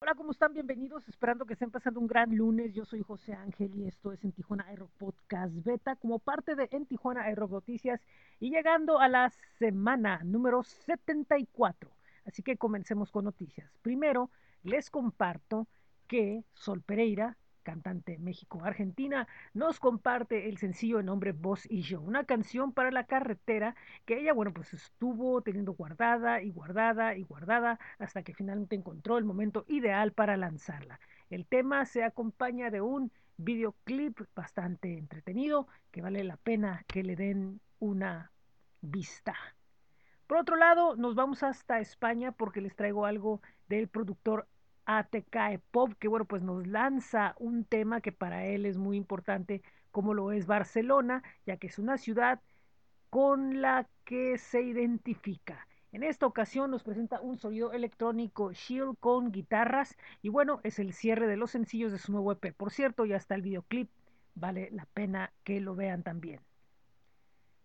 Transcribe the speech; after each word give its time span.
Hola, 0.00 0.14
¿cómo 0.14 0.30
están? 0.30 0.52
Bienvenidos. 0.52 1.08
Esperando 1.08 1.44
que 1.44 1.54
estén 1.54 1.72
pasando 1.72 1.98
un 1.98 2.06
gran 2.06 2.34
lunes. 2.36 2.72
Yo 2.72 2.84
soy 2.84 3.02
José 3.02 3.34
Ángel 3.34 3.74
y 3.74 3.88
esto 3.88 4.12
es 4.12 4.22
en 4.22 4.30
Tijuana 4.30 4.64
Aero 4.68 4.88
Podcast 4.96 5.52
Beta 5.64 5.96
como 5.96 6.20
parte 6.20 6.54
de 6.54 6.68
En 6.70 6.86
Tijuana 6.86 7.22
Aero 7.22 7.48
Noticias 7.48 8.00
y 8.38 8.50
llegando 8.50 9.00
a 9.00 9.08
la 9.08 9.32
semana 9.58 10.20
número 10.22 10.62
74. 10.62 11.90
Así 12.24 12.44
que 12.44 12.56
comencemos 12.56 13.10
con 13.10 13.24
noticias. 13.24 13.68
Primero, 13.82 14.30
les 14.62 14.88
comparto 14.88 15.66
que 16.06 16.44
Sol 16.54 16.80
Pereira 16.80 17.36
cantante 17.68 18.16
México-Argentina, 18.16 19.28
nos 19.52 19.78
comparte 19.78 20.48
el 20.48 20.56
sencillo 20.56 20.96
de 20.96 21.02
nombre 21.02 21.32
Vos 21.32 21.70
y 21.70 21.82
yo, 21.82 22.00
una 22.00 22.24
canción 22.24 22.72
para 22.72 22.90
la 22.90 23.04
carretera 23.04 23.74
que 24.06 24.18
ella, 24.18 24.32
bueno, 24.32 24.54
pues 24.54 24.72
estuvo 24.72 25.42
teniendo 25.42 25.72
guardada 25.74 26.40
y 26.40 26.50
guardada 26.50 27.14
y 27.14 27.24
guardada 27.24 27.78
hasta 27.98 28.22
que 28.22 28.32
finalmente 28.32 28.74
encontró 28.74 29.18
el 29.18 29.26
momento 29.26 29.66
ideal 29.68 30.12
para 30.12 30.38
lanzarla. 30.38 30.98
El 31.28 31.44
tema 31.44 31.84
se 31.84 32.04
acompaña 32.04 32.70
de 32.70 32.80
un 32.80 33.12
videoclip 33.36 34.18
bastante 34.34 34.96
entretenido 34.96 35.68
que 35.90 36.00
vale 36.00 36.24
la 36.24 36.38
pena 36.38 36.86
que 36.86 37.02
le 37.02 37.16
den 37.16 37.60
una 37.80 38.32
vista. 38.80 39.34
Por 40.26 40.38
otro 40.38 40.56
lado, 40.56 40.96
nos 40.96 41.14
vamos 41.14 41.42
hasta 41.42 41.80
España 41.80 42.32
porque 42.32 42.62
les 42.62 42.74
traigo 42.74 43.04
algo 43.04 43.42
del 43.68 43.88
productor 43.88 44.48
ATK 44.88 45.60
Pop, 45.70 45.92
que 46.00 46.08
bueno, 46.08 46.24
pues 46.24 46.42
nos 46.42 46.66
lanza 46.66 47.34
un 47.38 47.64
tema 47.64 48.00
que 48.00 48.10
para 48.10 48.46
él 48.46 48.64
es 48.64 48.78
muy 48.78 48.96
importante, 48.96 49.62
como 49.90 50.14
lo 50.14 50.32
es 50.32 50.46
Barcelona, 50.46 51.22
ya 51.44 51.58
que 51.58 51.66
es 51.66 51.78
una 51.78 51.98
ciudad 51.98 52.40
con 53.10 53.60
la 53.60 53.86
que 54.04 54.38
se 54.38 54.62
identifica. 54.62 55.66
En 55.92 56.02
esta 56.02 56.26
ocasión 56.26 56.70
nos 56.70 56.82
presenta 56.82 57.20
un 57.20 57.36
sonido 57.36 57.72
electrónico 57.72 58.52
Shield 58.52 58.96
con 58.98 59.30
guitarras 59.30 59.94
y 60.22 60.30
bueno, 60.30 60.60
es 60.64 60.78
el 60.78 60.94
cierre 60.94 61.26
de 61.26 61.36
los 61.36 61.50
sencillos 61.50 61.92
de 61.92 61.98
su 61.98 62.12
nuevo 62.12 62.32
EP. 62.32 62.54
Por 62.54 62.70
cierto, 62.70 63.04
ya 63.04 63.16
está 63.16 63.34
el 63.34 63.42
videoclip, 63.42 63.90
vale 64.34 64.70
la 64.72 64.86
pena 64.86 65.32
que 65.44 65.60
lo 65.60 65.74
vean 65.74 66.02
también. 66.02 66.40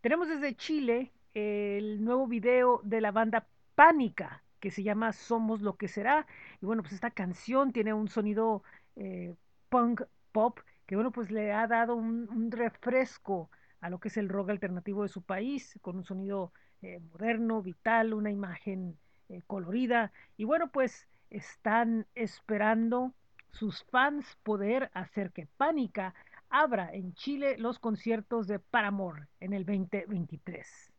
Tenemos 0.02 0.27
desde 0.27 0.55
Chile 0.55 1.13
el 1.33 2.03
nuevo 2.03 2.27
video 2.27 2.81
de 2.83 2.99
la 2.99 3.11
banda 3.11 3.47
Pánica, 3.75 4.42
que 4.64 4.72
se 4.72 4.81
llama 4.81 5.11
Somos 5.11 5.61
lo 5.61 5.75
que 5.75 5.89
será. 5.89 6.25
Y 6.61 6.66
bueno, 6.66 6.83
pues 6.83 6.94
esta 6.94 7.11
canción 7.11 7.73
tiene 7.73 7.94
un 7.94 8.08
sonido 8.08 8.64
eh, 8.95 9.36
punk 9.67 10.03
pop 10.31 10.61
que 10.86 10.95
bueno, 10.95 11.11
pues 11.11 11.31
le 11.31 11.52
ha 11.52 11.67
dado 11.67 11.95
un, 11.95 12.50
refresco 12.50 13.50
a 13.81 13.89
lo 13.89 14.00
que 14.00 14.08
es 14.08 14.16
el 14.16 14.30
rock 14.30 14.52
alternativo 14.52 15.03
de 15.03 15.09
su 15.09 15.22
país, 15.22 15.78
con 15.81 15.97
un 15.97 16.05
sonido 16.05 16.53
eh, 16.81 17.02
moderno, 17.11 17.61
vital, 17.61 18.14
una 18.14 18.31
imagen 18.31 18.97
eh, 19.28 19.42
colorida. 19.47 20.14
Y 20.38 20.45
bueno, 20.45 20.72
pues 20.72 21.09
están 21.30 22.08
esperando 22.16 23.14
sus 23.52 23.83
fans 23.92 24.38
poder 24.44 24.92
hacer 24.94 25.33
que 25.33 25.45
Pánica 25.58 26.16
abra 26.50 26.89
en 26.94 27.14
Chile 27.16 27.58
los 27.58 27.80
conciertos 27.80 28.48
de 28.48 28.59
Paramore 28.59 29.27
en 29.42 29.52
el 29.52 29.66
2023. 29.66 30.92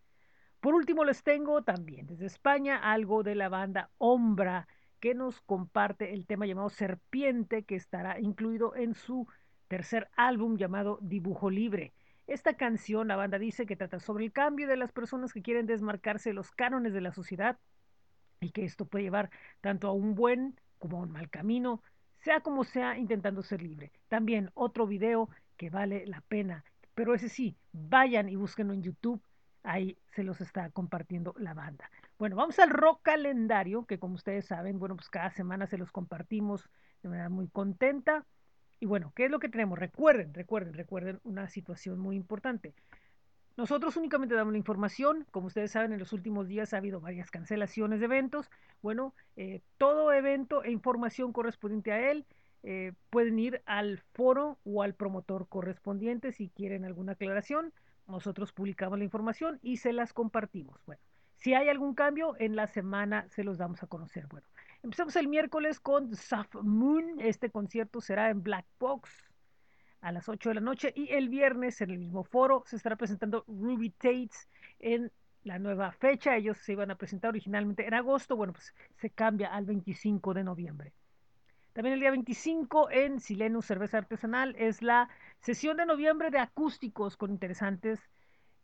Por 0.65 0.75
último, 0.75 1.05
les 1.05 1.23
tengo 1.23 1.61
también 1.61 2.07
desde 2.07 2.25
España 2.25 2.79
algo 2.79 3.23
de 3.23 3.35
la 3.35 3.51
banda 3.51 3.91
Ombra 3.99 4.67
que 4.99 5.15
nos 5.15 5.43
comparte 5.43 6.15
el 6.15 6.27
tema 6.27 6.47
llamado 6.47 6.71
Serpiente 6.71 7.65
que 7.65 7.75
estará 7.75 8.19
incluido 8.19 8.75
en 8.75 8.95
su 8.95 9.29
tercer 9.69 10.09
álbum 10.17 10.57
llamado 10.57 10.99
Dibujo 11.03 11.51
Libre. 11.51 11.93
Esta 12.27 12.55
canción, 12.55 13.09
la 13.09 13.17
banda 13.17 13.39
dice 13.39 13.67
que 13.67 13.77
trata 13.77 14.01
sobre 14.01 14.25
el 14.25 14.33
cambio 14.33 14.67
de 14.67 14.79
las 14.79 14.91
personas 14.91 15.35
que 15.35 15.43
quieren 15.43 15.67
desmarcarse 15.67 16.31
de 16.31 16.35
los 16.35 16.51
cánones 16.51 16.95
de 16.95 17.03
la 17.03 17.13
sociedad 17.13 17.59
y 18.41 18.49
que 18.49 18.65
esto 18.65 18.87
puede 18.87 19.05
llevar 19.05 19.29
tanto 19.61 19.89
a 19.89 19.93
un 19.93 20.15
buen 20.15 20.59
como 20.79 20.97
a 20.97 21.03
un 21.03 21.11
mal 21.11 21.29
camino, 21.29 21.83
sea 22.21 22.41
como 22.41 22.65
sea, 22.65 22.97
intentando 22.97 23.43
ser 23.43 23.61
libre. 23.61 23.93
También 24.09 24.51
otro 24.55 24.87
video 24.87 25.29
que 25.59 25.69
vale 25.69 26.07
la 26.07 26.23
pena, 26.23 26.65
pero 26.95 27.13
ese 27.13 27.29
sí, 27.29 27.55
vayan 27.73 28.31
y 28.31 28.37
búsquenlo 28.37 28.73
en 28.73 28.83
YouTube 28.83 29.21
ahí 29.65 29.99
se 30.15 30.23
los 30.23 30.41
está 30.41 30.71
compartiendo 30.71 31.35
la 31.39 31.55
banda. 31.55 31.91
Bueno, 32.19 32.37
vamos 32.37 32.59
al 32.59 32.71
rock 32.71 33.03
calendario, 33.03 33.87
que 33.87 33.99
como 33.99 34.15
ustedes 34.15 34.47
saben, 34.47 34.79
bueno, 34.79 34.95
pues 34.95 35.09
cada 35.09 35.31
semana 35.31 35.67
se 35.67 35.79
los 35.79 35.91
compartimos 35.91 36.69
de 37.03 37.09
manera 37.09 37.29
muy 37.31 37.49
contenta. 37.49 38.25
Y 38.79 38.87
bueno, 38.87 39.13
¿qué 39.17 39.25
es 39.25 39.31
lo 39.31 39.41
que 39.41 39.49
tenemos? 39.49 39.79
Recuerden, 39.79 40.35
recuerden, 40.35 40.75
recuerden 40.75 41.21
una 41.25 41.49
situación 41.49 41.99
muy 41.99 42.17
importante. 42.17 42.75
Nosotros 43.57 43.97
únicamente 43.97 44.35
damos 44.35 44.53
la 44.53 44.59
información, 44.59 45.27
como 45.31 45.47
ustedes 45.47 45.71
saben, 45.71 45.93
en 45.93 45.99
los 45.99 46.13
últimos 46.13 46.49
días 46.49 46.75
ha 46.75 46.79
habido 46.79 47.01
varias 47.01 47.31
cancelaciones 47.31 48.01
de 48.01 48.07
eventos. 48.07 48.51
Bueno, 48.83 49.15
eh, 49.37 49.63
todo 49.79 50.13
evento 50.13 50.63
e 50.65 50.73
información 50.73 51.33
correspondiente 51.33 51.93
a 51.93 52.11
él 52.11 52.27
eh, 52.65 52.93
pueden 53.11 53.39
ir 53.39 53.63
al 53.65 53.99
foro 54.13 54.59
o 54.65 54.83
al 54.83 54.95
promotor 54.95 55.49
correspondiente 55.49 56.33
si 56.33 56.49
quieren 56.49 56.85
alguna 56.85 57.13
aclaración 57.13 57.73
nosotros 58.07 58.53
publicamos 58.53 58.99
la 58.99 59.05
información 59.05 59.59
y 59.63 59.79
se 59.79 59.93
las 59.93 60.13
compartimos. 60.13 60.81
Bueno, 60.87 61.01
si 61.37 61.55
hay 61.55 61.69
algún 61.69 61.95
cambio, 61.95 62.37
en 62.39 62.57
la 62.57 62.67
semana 62.67 63.29
se 63.29 63.45
los 63.45 63.59
damos 63.59 63.83
a 63.83 63.87
conocer. 63.87 64.27
Bueno, 64.29 64.47
empezamos 64.83 65.17
el 65.17 65.29
miércoles 65.29 65.81
con 65.81 66.15
Saf 66.15 66.55
Moon. 66.63 67.21
Este 67.21 67.51
concierto 67.51 68.01
será 68.01 68.31
en 68.31 68.43
Black 68.43 68.67
Box 68.79 69.11
a 70.01 70.13
las 70.13 70.29
8 70.29 70.51
de 70.51 70.55
la 70.55 70.61
noche 70.61 70.93
y 70.95 71.13
el 71.13 71.29
viernes 71.29 71.81
en 71.81 71.91
el 71.91 71.99
mismo 71.99 72.25
foro 72.25 72.63
se 72.67 72.77
estará 72.77 72.97
presentando 72.97 73.45
Ruby 73.47 73.91
Tates 73.91 74.49
en 74.79 75.11
la 75.45 75.59
nueva 75.59 75.93
fecha. 75.93 76.37
Ellos 76.37 76.59
se 76.59 76.73
iban 76.73 76.91
a 76.91 76.97
presentar 76.97 77.31
originalmente 77.31 77.87
en 77.87 77.95
agosto, 77.95 78.37
bueno, 78.37 78.53
pues 78.53 78.75
se 78.97 79.11
cambia 79.11 79.49
al 79.55 79.65
25 79.65 80.35
de 80.35 80.45
noviembre. 80.45 80.93
También 81.75 81.95
el 81.95 82.01
día 82.01 82.13
25 82.13 82.89
en 82.93 83.19
Silenus 83.19 83.67
Cerveza 83.67 83.99
Artesanal 83.99 84.55
es 84.57 84.81
la 84.81 85.09
sesión 85.41 85.77
de 85.77 85.85
noviembre 85.85 86.31
de 86.31 86.39
acústicos 86.39 87.17
con 87.17 87.33
interesantes 87.33 88.01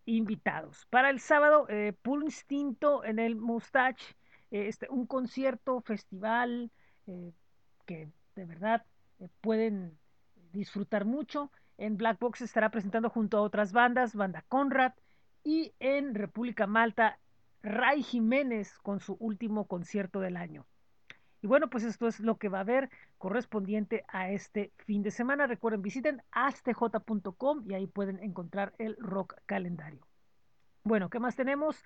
invitados. 0.06 0.86
Para 0.90 1.10
el 1.10 1.18
sábado, 1.18 1.66
eh, 1.68 1.92
Pool 2.02 2.22
Instinto 2.22 3.04
en 3.04 3.18
el 3.18 3.34
Mustache, 3.34 4.14
eh, 4.52 4.68
este, 4.68 4.86
un 4.90 5.06
concierto, 5.06 5.80
festival 5.80 6.70
eh, 7.08 7.32
que 7.84 8.08
de 8.36 8.44
verdad 8.44 8.84
eh, 9.18 9.28
pueden 9.40 9.98
disfrutar 10.52 11.04
mucho. 11.04 11.50
En 11.78 11.96
Black 11.96 12.20
Box 12.20 12.42
estará 12.42 12.70
presentando 12.70 13.10
junto 13.10 13.38
a 13.38 13.42
otras 13.42 13.72
bandas, 13.72 14.14
Banda 14.14 14.44
Conrad, 14.48 14.92
y 15.42 15.74
en 15.80 16.14
República 16.14 16.68
Malta, 16.68 17.18
Ray 17.62 18.04
Jiménez 18.04 18.78
con 18.78 19.00
su 19.00 19.16
último 19.18 19.66
concierto 19.66 20.20
del 20.20 20.36
año. 20.36 20.64
Y 21.42 21.46
bueno, 21.46 21.70
pues 21.70 21.84
esto 21.84 22.06
es 22.06 22.20
lo 22.20 22.36
que 22.36 22.48
va 22.48 22.58
a 22.58 22.62
haber 22.62 22.90
correspondiente 23.18 24.04
a 24.08 24.30
este 24.30 24.72
fin 24.78 25.02
de 25.02 25.10
semana. 25.10 25.46
Recuerden, 25.46 25.82
visiten 25.82 26.22
astj.com 26.32 27.64
y 27.66 27.74
ahí 27.74 27.86
pueden 27.86 28.22
encontrar 28.22 28.74
el 28.78 28.96
rock 28.98 29.34
calendario. 29.46 30.06
Bueno, 30.84 31.08
¿qué 31.08 31.18
más 31.18 31.36
tenemos? 31.36 31.82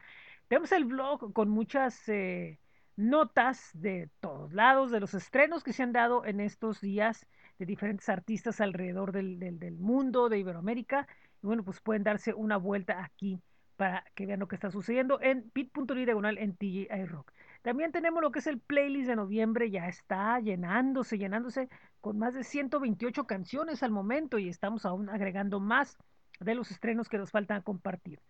Tenemos 0.49 0.73
el 0.73 0.85
blog 0.85 1.33
con 1.33 1.49
muchas 1.49 2.09
eh, 2.09 2.59
notas 2.97 3.71
de 3.75 4.11
todos 4.21 4.53
lados, 4.53 4.91
de 4.91 5.01
los 5.01 5.15
estrenos 5.15 5.63
que 5.63 5.73
se 5.73 5.83
han 5.83 5.93
dado 5.93 6.25
en 6.25 6.41
estos 6.41 6.81
días 6.81 7.27
de 7.59 7.67
diferentes 7.67 8.09
artistas 8.09 8.61
alrededor 8.61 9.13
del, 9.13 9.39
del, 9.39 9.79
mundo, 9.79 10.29
de 10.29 10.39
Iberoamérica. 10.39 11.07
Y 11.43 11.47
bueno, 11.47 11.63
pues 11.65 11.81
pueden 11.81 12.03
darse 12.03 12.35
una 12.35 12.57
vuelta 12.57 13.05
aquí 13.05 13.41
para 13.77 14.05
que 14.15 14.27
vean 14.27 14.41
lo 14.41 14.49
que 14.49 14.57
está 14.57 14.71
sucediendo 14.71 15.21
en 15.21 15.51
bit.ly 15.55 16.05
diagonal 16.05 16.39
en 16.39 16.57
TGI 16.57 17.07
Rock. 17.07 17.33
También 17.65 17.93
tenemos 17.93 18.21
lo 18.21 18.31
que 18.31 18.41
es 18.41 18.47
el 18.47 18.61
playlist 18.61 19.09
de 19.09 19.17
noviembre, 19.17 19.71
ya 19.71 19.89
está 19.89 20.39
llenándose, 20.39 21.17
llenándose 21.17 21.71
con 22.03 22.19
más 22.19 22.35
de 22.35 22.45
128 22.45 23.25
canciones 23.25 23.83
al 23.83 23.91
momento 23.91 24.39
y 24.39 24.51
estamos 24.51 24.85
aún 24.85 25.09
agregando 25.09 25.61
más 25.61 25.97
de 26.41 26.55
los 26.55 26.71
estrenos 26.71 27.09
que 27.09 27.17
nos 27.17 27.31
faltan 27.31 27.63
compartir. 27.63 28.21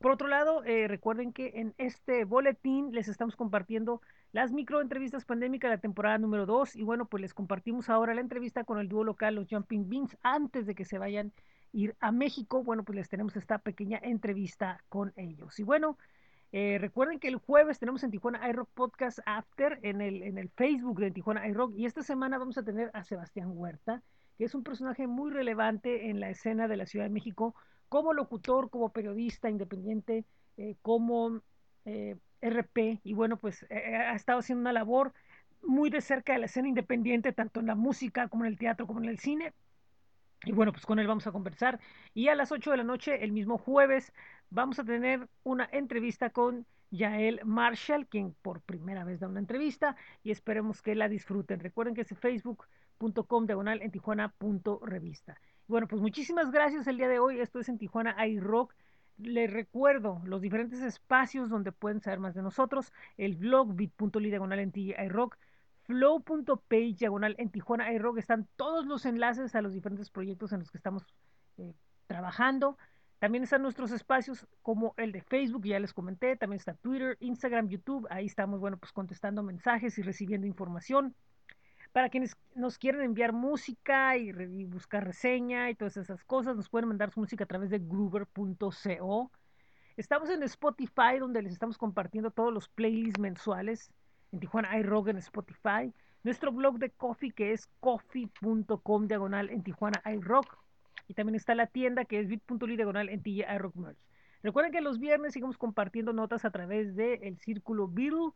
Por 0.00 0.10
otro 0.10 0.26
lado, 0.26 0.64
eh, 0.64 0.88
recuerden 0.88 1.32
que 1.32 1.52
en 1.54 1.72
este 1.78 2.24
boletín 2.24 2.90
les 2.90 3.06
estamos 3.06 3.36
compartiendo 3.36 4.02
las 4.32 4.50
microentrevistas 4.50 5.24
pandémicas 5.24 5.70
de 5.70 5.76
la 5.76 5.80
temporada 5.80 6.18
número 6.18 6.44
2 6.44 6.74
y 6.74 6.82
bueno, 6.82 7.04
pues 7.04 7.20
les 7.20 7.32
compartimos 7.32 7.88
ahora 7.90 8.12
la 8.12 8.22
entrevista 8.22 8.64
con 8.64 8.80
el 8.80 8.88
dúo 8.88 9.04
local, 9.04 9.36
los 9.36 9.46
Jumping 9.48 9.88
Beans, 9.88 10.16
antes 10.24 10.66
de 10.66 10.74
que 10.74 10.84
se 10.84 10.98
vayan 10.98 11.32
ir 11.70 11.94
a 12.00 12.10
México. 12.10 12.64
Bueno, 12.64 12.82
pues 12.82 12.96
les 12.96 13.08
tenemos 13.08 13.36
esta 13.36 13.58
pequeña 13.58 14.00
entrevista 14.02 14.82
con 14.88 15.12
ellos. 15.14 15.60
Y 15.60 15.62
bueno, 15.62 15.96
eh, 16.52 16.78
recuerden 16.80 17.20
que 17.20 17.28
el 17.28 17.36
jueves 17.36 17.78
tenemos 17.78 18.02
en 18.02 18.10
Tijuana 18.10 18.48
iRock 18.48 18.68
Podcast 18.74 19.20
After 19.26 19.78
en 19.82 20.00
el, 20.00 20.22
en 20.22 20.38
el 20.38 20.48
Facebook 20.50 20.98
de 21.00 21.10
Tijuana 21.10 21.46
iRock 21.48 21.74
y 21.76 21.86
esta 21.86 22.02
semana 22.02 22.38
vamos 22.38 22.58
a 22.58 22.64
tener 22.64 22.90
a 22.92 23.04
Sebastián 23.04 23.50
Huerta, 23.52 24.02
que 24.36 24.44
es 24.44 24.54
un 24.54 24.62
personaje 24.62 25.06
muy 25.06 25.30
relevante 25.30 26.10
en 26.10 26.18
la 26.18 26.30
escena 26.30 26.66
de 26.66 26.76
la 26.76 26.86
Ciudad 26.86 27.04
de 27.06 27.10
México 27.10 27.54
como 27.88 28.14
locutor, 28.14 28.70
como 28.70 28.92
periodista 28.92 29.50
independiente, 29.50 30.24
eh, 30.56 30.76
como 30.82 31.42
eh, 31.84 32.16
RP 32.40 33.00
y 33.04 33.14
bueno, 33.14 33.36
pues 33.36 33.66
eh, 33.68 33.96
ha 33.96 34.14
estado 34.14 34.38
haciendo 34.38 34.60
una 34.62 34.72
labor 34.72 35.12
muy 35.62 35.90
de 35.90 36.00
cerca 36.00 36.32
de 36.32 36.38
la 36.38 36.46
escena 36.46 36.68
independiente, 36.68 37.32
tanto 37.32 37.60
en 37.60 37.66
la 37.66 37.74
música 37.74 38.28
como 38.28 38.44
en 38.44 38.52
el 38.52 38.58
teatro 38.58 38.86
como 38.86 39.00
en 39.00 39.08
el 39.08 39.18
cine. 39.18 39.52
Y 40.44 40.52
bueno, 40.52 40.72
pues 40.72 40.86
con 40.86 40.98
él 40.98 41.06
vamos 41.06 41.26
a 41.26 41.32
conversar. 41.32 41.80
Y 42.14 42.28
a 42.28 42.34
las 42.34 42.50
8 42.50 42.70
de 42.70 42.76
la 42.78 42.84
noche, 42.84 43.22
el 43.24 43.32
mismo 43.32 43.58
jueves, 43.58 44.12
vamos 44.48 44.78
a 44.78 44.84
tener 44.84 45.28
una 45.42 45.68
entrevista 45.70 46.30
con 46.30 46.66
Yael 46.90 47.40
Marshall, 47.44 48.06
quien 48.06 48.34
por 48.42 48.60
primera 48.62 49.04
vez 49.04 49.20
da 49.20 49.28
una 49.28 49.40
entrevista 49.40 49.96
y 50.22 50.30
esperemos 50.30 50.82
que 50.82 50.94
la 50.94 51.08
disfruten. 51.08 51.60
Recuerden 51.60 51.94
que 51.94 52.00
es 52.02 52.08
facebook.com 52.18 53.46
diagonal 53.46 53.82
en 53.82 53.90
Tijuana 53.90 54.30
punto 54.30 54.80
revista. 54.84 55.40
Bueno, 55.68 55.86
pues 55.86 56.02
muchísimas 56.02 56.50
gracias 56.50 56.86
el 56.86 56.96
día 56.96 57.08
de 57.08 57.20
hoy. 57.20 57.38
Esto 57.38 57.60
es 57.60 57.68
en 57.68 57.78
Tijuana 57.78 58.26
iRock. 58.26 58.74
Les 59.18 59.52
recuerdo 59.52 60.22
los 60.24 60.40
diferentes 60.40 60.80
espacios 60.80 61.50
donde 61.50 61.70
pueden 61.70 62.00
saber 62.00 62.18
más 62.18 62.34
de 62.34 62.42
nosotros. 62.42 62.92
El 63.18 63.36
blog 63.36 63.74
bit.ly 63.74 64.30
diagonal 64.30 64.58
flow.page 65.90 66.94
diagonal 67.00 67.34
en 67.38 67.50
Tijuana 67.50 67.92
iRock 67.92 68.18
están 68.18 68.46
todos 68.54 68.86
los 68.86 69.04
enlaces 69.06 69.56
a 69.56 69.60
los 69.60 69.72
diferentes 69.72 70.08
proyectos 70.08 70.52
en 70.52 70.60
los 70.60 70.70
que 70.70 70.78
estamos 70.78 71.04
eh, 71.58 71.74
trabajando. 72.06 72.78
También 73.18 73.42
están 73.42 73.62
nuestros 73.62 73.90
espacios 73.90 74.46
como 74.62 74.94
el 74.98 75.10
de 75.10 75.20
Facebook, 75.20 75.64
ya 75.64 75.80
les 75.80 75.92
comenté, 75.92 76.36
también 76.36 76.58
está 76.58 76.74
Twitter, 76.74 77.16
Instagram, 77.18 77.68
YouTube, 77.68 78.06
ahí 78.08 78.26
estamos, 78.26 78.60
bueno, 78.60 78.78
pues 78.78 78.92
contestando 78.92 79.42
mensajes 79.42 79.98
y 79.98 80.02
recibiendo 80.02 80.46
información. 80.46 81.16
Para 81.90 82.08
quienes 82.08 82.36
nos 82.54 82.78
quieren 82.78 83.00
enviar 83.00 83.32
música 83.32 84.16
y, 84.16 84.28
y 84.28 84.64
buscar 84.66 85.04
reseña 85.04 85.70
y 85.70 85.74
todas 85.74 85.96
esas 85.96 86.22
cosas, 86.22 86.54
nos 86.54 86.68
pueden 86.68 86.88
mandar 86.88 87.10
su 87.10 87.18
música 87.18 87.42
a 87.42 87.48
través 87.48 87.70
de 87.70 87.80
groover.co. 87.80 89.32
Estamos 89.96 90.30
en 90.30 90.44
Spotify, 90.44 91.18
donde 91.18 91.42
les 91.42 91.52
estamos 91.52 91.76
compartiendo 91.76 92.30
todos 92.30 92.54
los 92.54 92.68
playlists 92.68 93.18
mensuales. 93.18 93.90
En 94.32 94.40
Tijuana 94.40 94.78
iRock 94.78 95.08
en 95.08 95.18
Spotify. 95.18 95.92
Nuestro 96.22 96.52
blog 96.52 96.78
de 96.78 96.90
coffee, 96.90 97.32
que 97.32 97.52
es 97.52 97.68
coffee.com 97.80 99.06
diagonal 99.08 99.50
en 99.50 99.62
Tijuana 99.62 100.02
iRock. 100.04 100.58
Y 101.08 101.14
también 101.14 101.34
está 101.34 101.54
la 101.54 101.66
tienda 101.66 102.04
que 102.04 102.20
es 102.20 102.28
bit.ly 102.28 102.76
diagonal 102.76 103.08
en 103.08 103.22
TJ 103.22 103.58
Rock 103.58 103.74
Merch. 103.76 103.98
Recuerden 104.42 104.72
que 104.72 104.80
los 104.80 104.98
viernes 104.98 105.32
seguimos 105.32 105.58
compartiendo 105.58 106.12
notas 106.12 106.44
a 106.44 106.50
través 106.50 106.94
del 106.96 107.22
el 107.22 107.38
Círculo 107.38 107.88
Beatle 107.88 108.30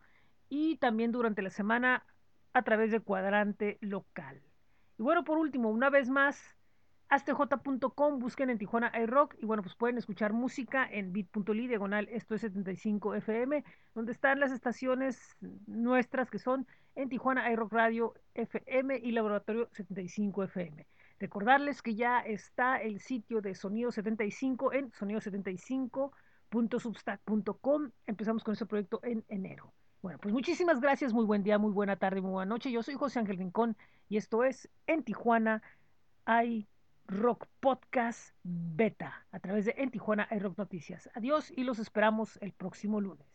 y 0.48 0.76
también 0.76 1.12
durante 1.12 1.40
la 1.40 1.50
semana 1.50 2.04
a 2.52 2.62
través 2.62 2.90
de 2.90 3.00
Cuadrante 3.00 3.78
Local. 3.80 4.42
Y 4.98 5.02
bueno, 5.02 5.24
por 5.24 5.38
último, 5.38 5.70
una 5.70 5.88
vez 5.90 6.10
más, 6.10 6.56
astj.com, 7.08 8.18
busquen 8.18 8.50
en 8.50 8.58
Tijuana 8.58 8.92
iRock 9.02 9.34
y 9.40 9.46
bueno, 9.46 9.62
pues 9.62 9.74
pueden 9.74 9.98
escuchar 9.98 10.32
música 10.32 10.88
en 10.90 11.12
bit.ly 11.12 11.68
diagonal, 11.68 12.08
esto 12.10 12.34
es 12.34 12.40
75 12.42 13.14
FM, 13.14 13.64
donde 13.94 14.12
están 14.12 14.40
las 14.40 14.52
estaciones 14.52 15.36
nuestras 15.66 16.30
que 16.30 16.38
son 16.38 16.66
en 16.94 17.08
Tijuana 17.08 17.50
iRock 17.52 17.72
Radio 17.72 18.14
FM 18.34 18.98
y 18.98 19.12
Laboratorio 19.12 19.68
75 19.72 20.44
FM. 20.44 20.86
Recordarles 21.20 21.82
que 21.82 21.94
ya 21.94 22.18
está 22.20 22.82
el 22.82 23.00
sitio 23.00 23.40
de 23.40 23.54
Sonido 23.54 23.90
75 23.92 24.72
en 24.72 24.90
sonido75.substack.com. 24.90 27.90
Empezamos 28.06 28.44
con 28.44 28.54
ese 28.54 28.66
proyecto 28.66 28.98
en 29.02 29.24
enero. 29.28 29.72
Bueno, 30.02 30.18
pues 30.18 30.34
muchísimas 30.34 30.80
gracias, 30.80 31.14
muy 31.14 31.24
buen 31.24 31.42
día, 31.42 31.56
muy 31.56 31.72
buena 31.72 31.96
tarde, 31.96 32.20
muy 32.20 32.32
buena 32.32 32.50
noche. 32.50 32.70
Yo 32.70 32.82
soy 32.82 32.92
José 32.94 33.20
Ángel 33.20 33.38
Rincón 33.38 33.74
y 34.08 34.18
esto 34.18 34.44
es 34.44 34.68
En 34.86 35.02
Tijuana 35.02 35.62
hay 36.26 36.68
Rock 37.06 37.46
Podcast 37.60 38.34
Beta 38.42 39.26
a 39.30 39.38
través 39.38 39.64
de 39.66 39.74
En 39.76 39.90
Tijuana 39.90 40.26
Rock 40.40 40.58
Noticias. 40.58 41.10
Adiós 41.14 41.52
y 41.54 41.64
los 41.64 41.78
esperamos 41.78 42.38
el 42.40 42.52
próximo 42.52 43.00
lunes. 43.00 43.22